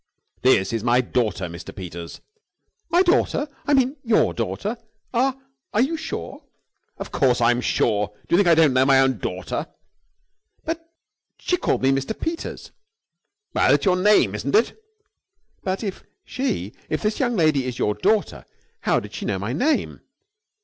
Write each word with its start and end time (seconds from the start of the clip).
"This 0.41 0.73
is 0.73 0.83
my 0.83 0.99
daughter, 0.99 1.45
Mr. 1.45 1.75
Peters." 1.75 2.21
"My 2.89 3.03
daughter! 3.03 3.47
I 3.67 3.75
mean, 3.75 3.97
your 4.03 4.33
daughter! 4.33 4.79
Are 5.13 5.37
are 5.75 5.81
you 5.81 5.95
sure?" 5.95 6.41
"Of 6.97 7.11
course 7.11 7.39
I'm 7.39 7.61
sure. 7.61 8.11
Do 8.27 8.33
you 8.33 8.37
think 8.37 8.47
I 8.47 8.55
don't 8.55 8.73
know 8.73 8.83
my 8.83 8.99
own 8.99 9.19
daughter?" 9.19 9.67
"But 10.65 10.89
she 11.37 11.55
called 11.55 11.83
me 11.83 11.91
'Mr. 11.91 12.19
Peters'!" 12.19 12.71
"Well, 13.53 13.75
it's 13.75 13.85
your 13.85 13.95
name, 13.95 14.33
isn't 14.33 14.55
it?" 14.55 14.73
"But, 15.63 15.83
if 15.83 16.03
she 16.25 16.73
if 16.89 17.03
this 17.03 17.19
young 17.19 17.35
lady 17.35 17.65
is 17.67 17.77
your 17.77 17.93
daughter, 17.93 18.43
how 18.79 18.99
did 18.99 19.13
she 19.13 19.25
know 19.27 19.37
my 19.37 19.53
name?" 19.53 20.01